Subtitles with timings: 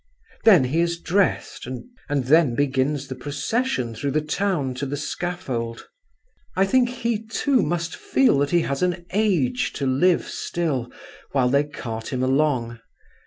[0.45, 5.87] Then he is dressed, and then begins the procession through the town to the scaffold.
[6.55, 10.91] I think he, too, must feel that he has an age to live still
[11.33, 12.79] while they cart him along.